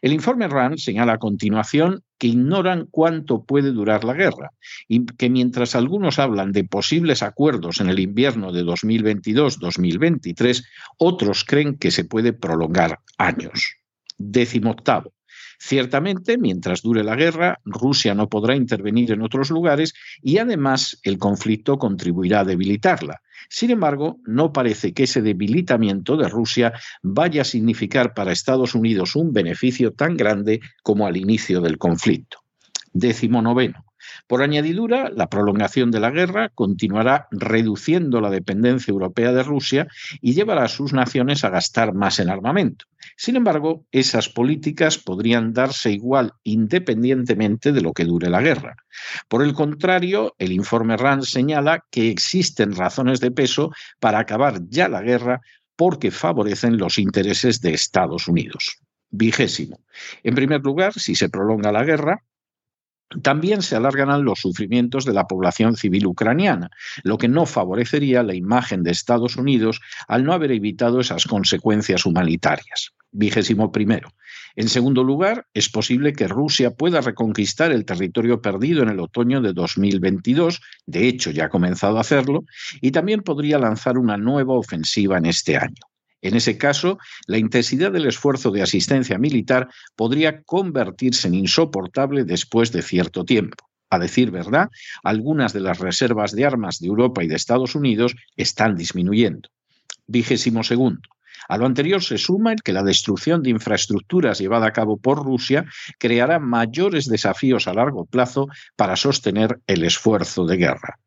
El 0.03 0.13
informe 0.13 0.49
RAND 0.49 0.79
señala 0.79 1.15
a 1.15 1.19
continuación 1.19 2.03
que 2.19 2.29
ignoran 2.29 2.87
cuánto 2.91 3.45
puede 3.45 3.73
durar 3.73 4.05
la 4.05 4.15
guerra 4.15 4.51
y 4.89 5.07
que 5.07 5.31
mientras 5.31 5.75
algunos 5.75 6.19
hablan 6.19 6.53
de 6.53 6.65
posibles 6.65 7.23
acuerdos 7.23 7.81
en 7.81 7.89
el 7.89 8.01
invierno 8.01 8.53
de 8.53 8.65
2022-2023, 8.65 10.65
otros 10.99 11.45
creen 11.45 11.77
que 11.77 11.91
se 11.91 12.05
puede 12.05 12.33
prolongar 12.33 13.01
años. 13.19 13.77
Décimo 14.17 14.71
octavo. 14.71 15.13
Ciertamente, 15.59 16.39
mientras 16.39 16.83
dure 16.83 17.03
la 17.03 17.17
guerra, 17.17 17.59
Rusia 17.65 18.15
no 18.15 18.29
podrá 18.29 18.55
intervenir 18.55 19.11
en 19.11 19.23
otros 19.23 19.51
lugares 19.51 19.93
y 20.23 20.39
además 20.39 20.99
el 21.03 21.19
conflicto 21.19 21.79
contribuirá 21.79 22.41
a 22.41 22.45
debilitarla. 22.45 23.21
Sin 23.49 23.71
embargo, 23.71 24.19
no 24.25 24.53
parece 24.53 24.93
que 24.93 25.05
ese 25.05 25.21
debilitamiento 25.21 26.17
de 26.17 26.29
Rusia 26.29 26.73
vaya 27.03 27.43
a 27.43 27.45
significar 27.45 28.15
para 28.15 28.33
Estados 28.33 28.75
Unidos 28.75 29.17
un 29.17 29.33
beneficio 29.33 29.93
tan 29.93 30.17
grande 30.17 30.61
como 30.83 31.07
al 31.07 31.17
inicio 31.17 31.61
del 31.61 31.77
conflicto. 31.77 32.39
Décimo 32.93 33.43
noveno. 33.43 33.88
Por 34.29 34.43
añadidura, 34.43 35.11
la 35.11 35.31
prolongación 35.31 35.91
de 35.91 36.01
la 36.01 36.11
guerra 36.11 36.51
continuará 36.55 37.29
reduciendo 37.31 38.21
la 38.21 38.29
dependencia 38.29 38.93
europea 38.93 39.33
de 39.33 39.43
Rusia 39.43 39.89
y 40.21 40.35
llevará 40.35 40.65
a 40.65 40.69
sus 40.69 40.93
naciones 40.93 41.45
a 41.45 41.51
gastar 41.51 41.95
más 41.95 42.21
en 42.21 42.29
armamento. 42.29 42.85
Sin 43.17 43.37
embargo, 43.37 43.87
esas 43.91 44.29
políticas 44.29 44.99
podrían 44.99 45.55
darse 45.55 45.93
igual 45.93 46.35
independientemente 46.45 47.73
de 47.73 47.81
lo 47.81 47.95
que 47.95 48.05
dure 48.05 48.29
la 48.29 48.43
guerra. 48.43 48.77
Por 49.29 49.43
el 49.43 49.55
contrario, 49.55 50.35
el 50.39 50.53
informe 50.53 50.99
RAND 50.99 51.23
señala 51.23 51.87
que 51.91 52.11
existen 52.11 52.77
razones 52.77 53.21
de 53.21 53.31
peso 53.31 53.73
para 53.99 54.19
acabar 54.19 54.61
ya 54.69 54.91
la 54.91 55.01
guerra 55.01 55.41
porque 55.75 56.11
favorecen 56.11 56.77
los 56.77 56.99
intereses 56.99 57.63
de 57.63 57.73
Estados 57.73 58.29
Unidos. 58.29 58.77
Vigésimo. 59.11 59.81
En 60.23 60.35
primer 60.35 60.61
lugar, 60.61 60.93
si 60.93 61.15
se 61.15 61.31
prolonga 61.31 61.73
la 61.73 61.85
guerra, 61.85 62.25
también 63.23 63.63
se 63.63 63.77
alargarán 63.77 64.25
los 64.25 64.41
sufrimientos 64.41 65.05
de 65.05 65.15
la 65.15 65.27
población 65.27 65.77
civil 65.77 66.07
ucraniana, 66.07 66.71
lo 67.03 67.19
que 67.19 67.29
no 67.29 67.47
favorecería 67.47 68.23
la 68.23 68.35
imagen 68.35 68.83
de 68.83 68.91
Estados 68.91 69.37
Unidos 69.37 69.81
al 70.07 70.25
no 70.25 70.33
haber 70.33 70.53
evitado 70.53 71.01
esas 71.01 71.27
consecuencias 71.27 72.05
humanitarias. 72.05 72.93
Vigésimo 73.11 73.73
primero. 73.73 74.11
En 74.55 74.69
segundo 74.69 75.03
lugar, 75.03 75.47
es 75.55 75.71
posible 75.71 76.13
que 76.13 76.29
Rusia 76.29 76.73
pueda 76.73 77.01
reconquistar 77.01 77.73
el 77.73 77.87
territorio 77.87 78.43
perdido 78.43 78.83
en 78.83 78.91
el 78.91 79.01
otoño 79.01 79.41
de 79.41 79.55
2022, 79.55 80.61
de 80.87 81.09
hecho 81.09 81.31
ya 81.31 81.47
ha 81.47 81.49
comenzado 81.49 81.97
a 81.97 82.03
hacerlo, 82.03 82.45
y 82.81 82.91
también 82.91 83.23
podría 83.23 83.59
lanzar 83.59 83.97
una 83.97 84.19
nueva 84.19 84.55
ofensiva 84.55 85.17
en 85.17 85.27
este 85.27 85.57
año. 85.57 85.88
En 86.21 86.35
ese 86.35 86.59
caso, 86.59 86.99
la 87.27 87.39
intensidad 87.39 87.93
del 87.93 88.07
esfuerzo 88.07 88.51
de 88.51 88.63
asistencia 88.63 89.19
militar 89.19 89.69
podría 89.95 90.43
convertirse 90.43 91.29
en 91.29 91.35
insoportable 91.35 92.25
después 92.25 92.73
de 92.73 92.83
cierto 92.83 93.25
tiempo. 93.25 93.69
A 93.91 93.99
decir 93.99 94.31
verdad, 94.31 94.69
algunas 95.03 95.53
de 95.53 95.61
las 95.61 95.79
reservas 95.79 96.33
de 96.33 96.45
armas 96.45 96.81
de 96.81 96.89
Europa 96.89 97.23
y 97.23 97.29
de 97.29 97.37
Estados 97.37 97.75
Unidos 97.75 98.15
están 98.37 98.77
disminuyendo. 98.77 99.49
Vigésimo 100.07 100.65
segundo. 100.65 101.09
A 101.49 101.57
lo 101.57 101.67
anterior 101.67 102.03
se 102.03 102.19
suma 102.19 102.53
el 102.53 102.63
que 102.63 102.73
la 102.73 102.83
destrucción 102.83 103.43
de 103.43 103.51
infraestructuras 103.51 104.39
llevada 104.39 104.67
a 104.67 104.73
cabo 104.73 104.99
por 104.99 105.25
Rusia 105.25 105.65
creará 105.99 106.39
mayores 106.39 107.09
desafíos 107.09 107.69
a 107.69 107.75
largo 107.75 108.05
plazo 108.05 108.49
para 108.77 108.97
sostener 108.97 109.61
el 109.67 109.85
esfuerzo 109.85 110.45
de 110.45 110.57
guerra 110.57 110.99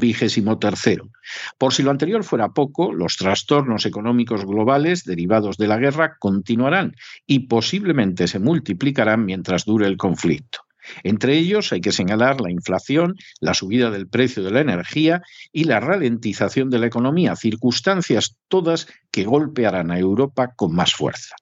vigésimo 0.00 0.58
tercero. 0.58 1.10
Por 1.56 1.72
si 1.72 1.82
lo 1.82 1.90
anterior 1.90 2.24
fuera 2.24 2.50
poco, 2.50 2.92
los 2.92 3.16
trastornos 3.16 3.86
económicos 3.86 4.44
globales 4.44 5.04
derivados 5.04 5.56
de 5.56 5.68
la 5.68 5.78
guerra 5.78 6.16
continuarán 6.18 6.94
y 7.26 7.40
posiblemente 7.40 8.28
se 8.28 8.38
multiplicarán 8.38 9.24
mientras 9.24 9.64
dure 9.64 9.86
el 9.86 9.96
conflicto. 9.96 10.60
Entre 11.02 11.36
ellos 11.36 11.72
hay 11.72 11.80
que 11.80 11.92
señalar 11.92 12.40
la 12.40 12.50
inflación, 12.50 13.16
la 13.40 13.54
subida 13.54 13.90
del 13.90 14.08
precio 14.08 14.42
de 14.42 14.50
la 14.50 14.60
energía 14.60 15.22
y 15.52 15.64
la 15.64 15.80
ralentización 15.80 16.70
de 16.70 16.78
la 16.78 16.86
economía, 16.86 17.36
circunstancias 17.36 18.36
todas 18.48 18.88
que 19.10 19.24
golpearán 19.24 19.90
a 19.90 19.98
Europa 19.98 20.54
con 20.56 20.74
más 20.74 20.94
fuerza. 20.94 21.36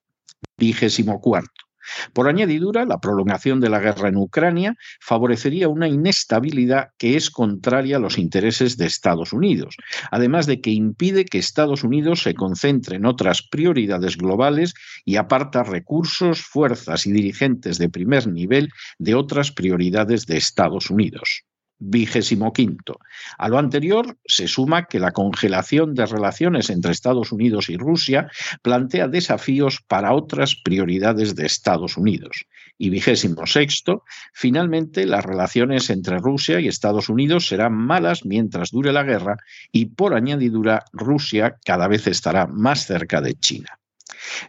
Vigésimo 0.58 1.20
cuarto. 1.20 1.65
Por 2.12 2.28
añadidura, 2.28 2.84
la 2.84 2.98
prolongación 2.98 3.60
de 3.60 3.68
la 3.68 3.80
guerra 3.80 4.08
en 4.08 4.16
Ucrania 4.16 4.76
favorecería 5.00 5.68
una 5.68 5.88
inestabilidad 5.88 6.88
que 6.98 7.16
es 7.16 7.30
contraria 7.30 7.96
a 7.96 8.00
los 8.00 8.18
intereses 8.18 8.76
de 8.76 8.86
Estados 8.86 9.32
Unidos, 9.32 9.76
además 10.10 10.46
de 10.46 10.60
que 10.60 10.70
impide 10.70 11.24
que 11.24 11.38
Estados 11.38 11.84
Unidos 11.84 12.22
se 12.22 12.34
concentre 12.34 12.96
en 12.96 13.06
otras 13.06 13.42
prioridades 13.42 14.16
globales 14.16 14.74
y 15.04 15.16
aparta 15.16 15.62
recursos, 15.62 16.42
fuerzas 16.42 17.06
y 17.06 17.12
dirigentes 17.12 17.78
de 17.78 17.88
primer 17.88 18.26
nivel 18.26 18.70
de 18.98 19.14
otras 19.14 19.52
prioridades 19.52 20.26
de 20.26 20.36
Estados 20.36 20.90
Unidos 20.90 21.45
vigésimo 21.78 22.52
quinto. 22.52 23.00
A 23.38 23.48
lo 23.48 23.58
anterior 23.58 24.16
se 24.24 24.48
suma 24.48 24.86
que 24.86 25.00
la 25.00 25.12
congelación 25.12 25.94
de 25.94 26.06
relaciones 26.06 26.70
entre 26.70 26.92
Estados 26.92 27.32
Unidos 27.32 27.68
y 27.68 27.76
Rusia 27.76 28.30
plantea 28.62 29.08
desafíos 29.08 29.82
para 29.86 30.12
otras 30.14 30.56
prioridades 30.56 31.36
de 31.36 31.46
Estados 31.46 31.96
Unidos. 31.96 32.46
Y 32.78 32.90
vigésimo 32.90 33.46
sexto, 33.46 34.04
finalmente 34.32 35.06
las 35.06 35.24
relaciones 35.24 35.88
entre 35.90 36.18
Rusia 36.18 36.60
y 36.60 36.68
Estados 36.68 37.08
Unidos 37.08 37.48
serán 37.48 37.74
malas 37.74 38.24
mientras 38.24 38.70
dure 38.70 38.92
la 38.92 39.02
guerra 39.02 39.36
y 39.72 39.86
por 39.86 40.14
añadidura 40.14 40.84
Rusia 40.92 41.56
cada 41.64 41.88
vez 41.88 42.06
estará 42.06 42.46
más 42.46 42.86
cerca 42.86 43.20
de 43.20 43.34
China. 43.34 43.78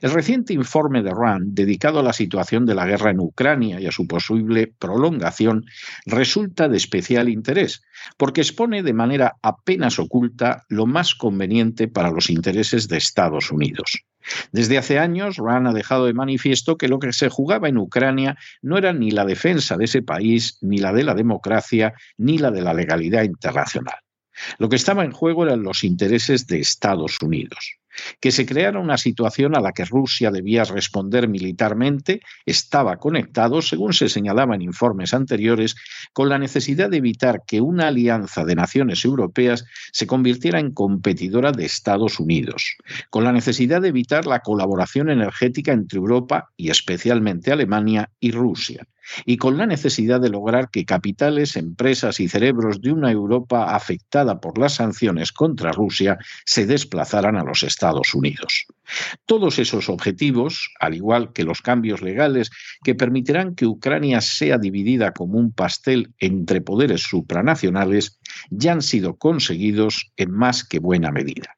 El 0.01 0.11
reciente 0.11 0.53
informe 0.53 1.03
de 1.03 1.11
RAND, 1.11 1.53
dedicado 1.53 1.99
a 1.99 2.03
la 2.03 2.13
situación 2.13 2.65
de 2.65 2.75
la 2.75 2.85
guerra 2.85 3.11
en 3.11 3.19
Ucrania 3.19 3.79
y 3.79 3.87
a 3.87 3.91
su 3.91 4.07
posible 4.07 4.73
prolongación, 4.79 5.65
resulta 6.05 6.67
de 6.67 6.77
especial 6.77 7.29
interés, 7.29 7.83
porque 8.17 8.41
expone 8.41 8.83
de 8.83 8.93
manera 8.93 9.35
apenas 9.41 9.99
oculta 9.99 10.65
lo 10.69 10.85
más 10.85 11.15
conveniente 11.15 11.87
para 11.87 12.11
los 12.11 12.29
intereses 12.29 12.87
de 12.87 12.97
Estados 12.97 13.51
Unidos. 13.51 14.03
Desde 14.51 14.77
hace 14.77 14.99
años, 14.99 15.37
RAND 15.37 15.67
ha 15.67 15.73
dejado 15.73 16.05
de 16.05 16.13
manifiesto 16.13 16.77
que 16.77 16.87
lo 16.87 16.99
que 16.99 17.13
se 17.13 17.29
jugaba 17.29 17.69
en 17.69 17.77
Ucrania 17.77 18.37
no 18.61 18.77
era 18.77 18.93
ni 18.93 19.11
la 19.11 19.25
defensa 19.25 19.77
de 19.77 19.85
ese 19.85 20.01
país, 20.01 20.57
ni 20.61 20.79
la 20.79 20.91
de 20.91 21.03
la 21.03 21.13
democracia, 21.13 21.93
ni 22.17 22.37
la 22.37 22.51
de 22.51 22.61
la 22.61 22.73
legalidad 22.73 23.23
internacional. 23.23 23.95
Lo 24.59 24.69
que 24.69 24.75
estaba 24.75 25.03
en 25.03 25.11
juego 25.11 25.45
eran 25.45 25.63
los 25.63 25.83
intereses 25.83 26.47
de 26.47 26.59
Estados 26.59 27.21
Unidos. 27.21 27.77
Que 28.19 28.31
se 28.31 28.45
creara 28.45 28.79
una 28.79 28.97
situación 28.97 29.55
a 29.55 29.61
la 29.61 29.71
que 29.71 29.85
Rusia 29.85 30.31
debía 30.31 30.63
responder 30.63 31.27
militarmente 31.27 32.21
estaba 32.45 32.97
conectado, 32.97 33.61
según 33.61 33.93
se 33.93 34.09
señalaba 34.09 34.55
en 34.55 34.61
informes 34.61 35.13
anteriores, 35.13 35.75
con 36.13 36.29
la 36.29 36.39
necesidad 36.39 36.89
de 36.89 36.97
evitar 36.97 37.43
que 37.45 37.61
una 37.61 37.87
alianza 37.87 38.45
de 38.45 38.55
naciones 38.55 39.03
europeas 39.05 39.65
se 39.91 40.07
convirtiera 40.07 40.59
en 40.59 40.71
competidora 40.71 41.51
de 41.51 41.65
Estados 41.65 42.19
Unidos, 42.19 42.77
con 43.09 43.23
la 43.23 43.31
necesidad 43.31 43.81
de 43.81 43.89
evitar 43.89 44.25
la 44.25 44.39
colaboración 44.39 45.09
energética 45.09 45.71
entre 45.71 45.97
Europa 45.97 46.51
y 46.57 46.69
especialmente 46.69 47.51
Alemania 47.51 48.09
y 48.19 48.31
Rusia 48.31 48.87
y 49.25 49.37
con 49.37 49.57
la 49.57 49.65
necesidad 49.65 50.19
de 50.19 50.29
lograr 50.29 50.69
que 50.69 50.85
capitales, 50.85 51.55
empresas 51.55 52.19
y 52.19 52.27
cerebros 52.27 52.81
de 52.81 52.91
una 52.91 53.11
Europa 53.11 53.75
afectada 53.75 54.39
por 54.39 54.57
las 54.57 54.75
sanciones 54.75 55.31
contra 55.31 55.71
Rusia 55.71 56.17
se 56.45 56.65
desplazaran 56.65 57.37
a 57.37 57.43
los 57.43 57.63
Estados 57.63 58.13
Unidos. 58.13 58.65
Todos 59.25 59.59
esos 59.59 59.89
objetivos, 59.89 60.73
al 60.79 60.95
igual 60.95 61.33
que 61.33 61.43
los 61.43 61.61
cambios 61.61 62.01
legales 62.01 62.49
que 62.83 62.95
permitirán 62.95 63.55
que 63.55 63.65
Ucrania 63.65 64.21
sea 64.21 64.57
dividida 64.57 65.11
como 65.11 65.37
un 65.37 65.51
pastel 65.51 66.13
entre 66.19 66.61
poderes 66.61 67.01
supranacionales, 67.01 68.19
ya 68.49 68.73
han 68.73 68.81
sido 68.81 69.17
conseguidos 69.17 70.11
en 70.15 70.31
más 70.31 70.63
que 70.63 70.79
buena 70.79 71.11
medida. 71.11 71.57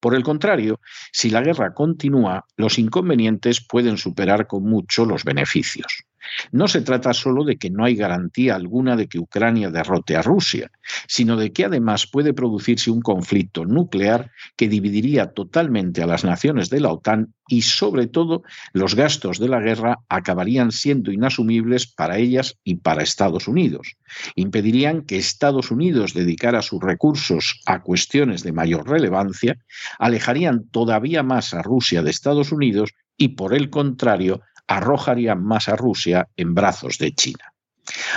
Por 0.00 0.14
el 0.14 0.22
contrario, 0.22 0.80
si 1.12 1.28
la 1.28 1.42
guerra 1.42 1.74
continúa, 1.74 2.46
los 2.56 2.78
inconvenientes 2.78 3.60
pueden 3.60 3.98
superar 3.98 4.46
con 4.46 4.64
mucho 4.64 5.04
los 5.04 5.24
beneficios. 5.24 6.04
No 6.52 6.68
se 6.68 6.80
trata 6.82 7.12
solo 7.12 7.44
de 7.44 7.56
que 7.56 7.70
no 7.70 7.84
hay 7.84 7.94
garantía 7.94 8.54
alguna 8.54 8.96
de 8.96 9.08
que 9.08 9.18
Ucrania 9.18 9.70
derrote 9.70 10.16
a 10.16 10.22
Rusia, 10.22 10.70
sino 11.06 11.36
de 11.36 11.52
que 11.52 11.64
además 11.64 12.06
puede 12.06 12.34
producirse 12.34 12.90
un 12.90 13.00
conflicto 13.00 13.64
nuclear 13.64 14.30
que 14.56 14.68
dividiría 14.68 15.32
totalmente 15.32 16.02
a 16.02 16.06
las 16.06 16.24
naciones 16.24 16.70
de 16.70 16.80
la 16.80 16.92
OTAN 16.92 17.34
y 17.48 17.62
sobre 17.62 18.06
todo 18.06 18.42
los 18.72 18.94
gastos 18.94 19.38
de 19.38 19.48
la 19.48 19.60
guerra 19.60 19.98
acabarían 20.08 20.70
siendo 20.70 21.10
inasumibles 21.10 21.86
para 21.86 22.18
ellas 22.18 22.58
y 22.62 22.76
para 22.76 23.02
Estados 23.02 23.48
Unidos. 23.48 23.96
Impedirían 24.36 25.02
que 25.02 25.16
Estados 25.16 25.70
Unidos 25.70 26.14
dedicara 26.14 26.62
sus 26.62 26.80
recursos 26.80 27.60
a 27.66 27.82
cuestiones 27.82 28.44
de 28.44 28.52
mayor 28.52 28.88
relevancia, 28.88 29.58
alejarían 29.98 30.68
todavía 30.68 31.22
más 31.22 31.52
a 31.54 31.62
Rusia 31.62 32.02
de 32.02 32.10
Estados 32.10 32.52
Unidos 32.52 32.92
y 33.16 33.28
por 33.28 33.52
el 33.52 33.68
contrario 33.68 34.40
arrojaría 34.70 35.34
más 35.34 35.68
a 35.68 35.74
Rusia 35.74 36.28
en 36.36 36.54
brazos 36.54 36.96
de 36.98 37.12
China. 37.12 37.52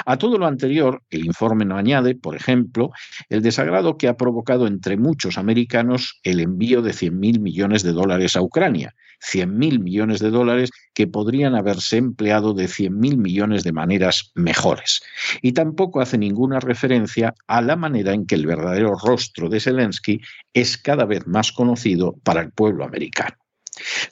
A 0.06 0.18
todo 0.18 0.38
lo 0.38 0.46
anterior, 0.46 1.02
el 1.10 1.26
informe 1.26 1.66
no 1.66 1.78
añade, 1.78 2.14
por 2.14 2.36
ejemplo, 2.36 2.92
el 3.30 3.42
desagrado 3.42 3.98
que 3.98 4.08
ha 4.08 4.18
provocado 4.18 4.68
entre 4.68 4.96
muchos 4.96 5.40
americanos 5.40 6.20
el 6.22 6.40
envío 6.40 6.84
de 6.84 6.92
100.000 6.92 7.40
millones 7.40 7.82
de 7.82 7.92
dólares 7.92 8.36
a 8.36 8.44
Ucrania, 8.44 8.94
100.000 9.20 9.80
millones 9.80 10.20
de 10.20 10.30
dólares 10.30 10.70
que 10.94 11.08
podrían 11.08 11.56
haberse 11.56 11.98
empleado 11.98 12.54
de 12.54 12.66
100.000 12.66 13.18
millones 13.18 13.64
de 13.64 13.72
maneras 13.72 14.32
mejores. 14.36 15.02
Y 15.42 15.54
tampoco 15.54 16.02
hace 16.02 16.20
ninguna 16.20 16.60
referencia 16.60 17.34
a 17.48 17.64
la 17.64 17.76
manera 17.76 18.14
en 18.14 18.28
que 18.28 18.36
el 18.36 18.46
verdadero 18.46 18.94
rostro 19.04 19.50
de 19.50 19.60
Zelensky 19.60 20.22
es 20.54 20.78
cada 20.78 21.06
vez 21.06 21.26
más 21.26 21.52
conocido 21.52 22.14
para 22.24 22.42
el 22.42 22.52
pueblo 22.52 22.86
americano. 22.86 23.38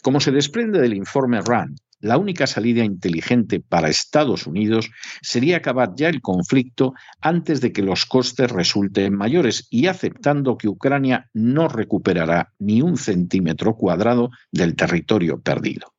Como 0.01 0.19
se 0.19 0.31
desprende 0.31 0.81
del 0.81 0.95
informe 0.95 1.39
RAND, 1.41 1.77
la 2.01 2.17
única 2.17 2.47
salida 2.47 2.83
inteligente 2.83 3.59
para 3.59 3.89
Estados 3.89 4.47
Unidos 4.47 4.89
sería 5.21 5.57
acabar 5.57 5.93
ya 5.95 6.09
el 6.09 6.21
conflicto 6.21 6.93
antes 7.21 7.61
de 7.61 7.71
que 7.71 7.81
los 7.81 8.05
costes 8.05 8.51
resulten 8.51 9.15
mayores 9.15 9.67
y 9.69 9.87
aceptando 9.87 10.57
que 10.57 10.67
Ucrania 10.67 11.29
no 11.33 11.67
recuperará 11.67 12.51
ni 12.59 12.81
un 12.81 12.97
centímetro 12.97 13.75
cuadrado 13.75 14.31
del 14.51 14.75
territorio 14.75 15.39
perdido. 15.39 15.93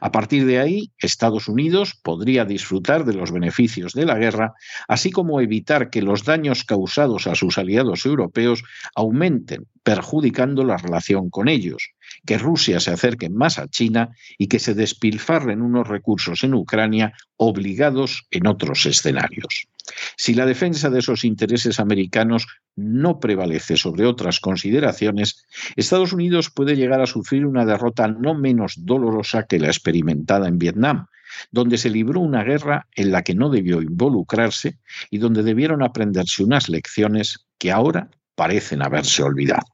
A 0.00 0.12
partir 0.12 0.46
de 0.46 0.60
ahí, 0.60 0.92
Estados 0.98 1.48
Unidos 1.48 1.98
podría 2.02 2.44
disfrutar 2.44 3.04
de 3.04 3.14
los 3.14 3.32
beneficios 3.32 3.92
de 3.92 4.06
la 4.06 4.16
guerra, 4.16 4.54
así 4.88 5.10
como 5.10 5.40
evitar 5.40 5.90
que 5.90 6.02
los 6.02 6.24
daños 6.24 6.64
causados 6.64 7.26
a 7.26 7.34
sus 7.34 7.58
aliados 7.58 8.06
europeos 8.06 8.62
aumenten, 8.94 9.66
perjudicando 9.82 10.64
la 10.64 10.76
relación 10.76 11.30
con 11.30 11.48
ellos, 11.48 11.90
que 12.26 12.38
Rusia 12.38 12.80
se 12.80 12.90
acerque 12.90 13.28
más 13.28 13.58
a 13.58 13.68
China 13.68 14.10
y 14.38 14.48
que 14.48 14.58
se 14.58 14.74
despilfarren 14.74 15.62
unos 15.62 15.86
recursos 15.88 16.42
en 16.44 16.54
Ucrania 16.54 17.12
obligados 17.36 18.26
en 18.30 18.46
otros 18.46 18.86
escenarios. 18.86 19.66
Si 20.16 20.34
la 20.34 20.46
defensa 20.46 20.88
de 20.88 21.00
esos 21.00 21.24
intereses 21.24 21.78
americanos 21.78 22.46
no 22.74 23.20
prevalece 23.20 23.76
sobre 23.76 24.06
otras 24.06 24.40
consideraciones, 24.40 25.44
Estados 25.76 26.12
Unidos 26.12 26.50
puede 26.50 26.76
llegar 26.76 27.00
a 27.00 27.06
sufrir 27.06 27.44
una 27.44 27.66
derrota 27.66 28.08
no 28.08 28.34
menos 28.34 28.74
dolorosa 28.78 29.44
que 29.44 29.58
la 29.58 29.66
experimentada 29.66 30.48
en 30.48 30.58
Vietnam, 30.58 31.06
donde 31.50 31.78
se 31.78 31.90
libró 31.90 32.20
una 32.20 32.44
guerra 32.44 32.86
en 32.94 33.12
la 33.12 33.22
que 33.22 33.34
no 33.34 33.50
debió 33.50 33.82
involucrarse 33.82 34.78
y 35.10 35.18
donde 35.18 35.42
debieron 35.42 35.82
aprenderse 35.82 36.42
unas 36.42 36.68
lecciones 36.68 37.46
que 37.58 37.70
ahora 37.70 38.10
parecen 38.34 38.82
haberse 38.82 39.22
olvidado. 39.22 39.73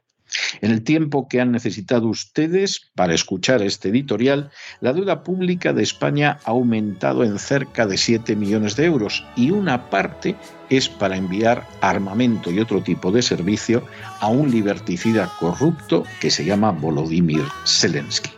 En 0.61 0.71
el 0.71 0.83
tiempo 0.83 1.27
que 1.27 1.41
han 1.41 1.51
necesitado 1.51 2.07
ustedes 2.07 2.91
para 2.95 3.13
escuchar 3.13 3.61
este 3.61 3.89
editorial, 3.89 4.51
la 4.79 4.93
deuda 4.93 5.23
pública 5.23 5.73
de 5.73 5.83
España 5.83 6.39
ha 6.45 6.51
aumentado 6.51 7.23
en 7.23 7.39
cerca 7.39 7.85
de 7.85 7.97
7 7.97 8.35
millones 8.35 8.75
de 8.75 8.85
euros 8.85 9.25
y 9.35 9.51
una 9.51 9.89
parte 9.89 10.35
es 10.69 10.87
para 10.87 11.17
enviar 11.17 11.67
armamento 11.81 12.51
y 12.51 12.59
otro 12.59 12.81
tipo 12.81 13.11
de 13.11 13.21
servicio 13.21 13.83
a 14.19 14.27
un 14.27 14.51
liberticida 14.51 15.31
corrupto 15.39 16.03
que 16.19 16.31
se 16.31 16.45
llama 16.45 16.71
Volodymyr 16.71 17.45
Zelensky. 17.65 18.31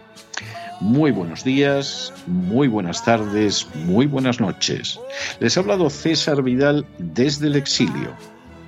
Muy 0.79 1.11
buenos 1.11 1.43
días, 1.43 2.11
muy 2.27 2.67
buenas 2.67 3.05
tardes, 3.05 3.67
muy 3.85 4.05
buenas 4.05 4.41
noches. 4.41 4.99
Les 5.39 5.55
ha 5.55 5.61
hablado 5.61 5.89
César 5.89 6.41
Vidal 6.41 6.85
desde 6.97 7.47
el 7.47 7.55
exilio. 7.55 8.13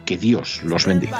Que 0.05 0.17
Dios 0.17 0.61
los 0.63 0.85
bendiga. 0.85 1.19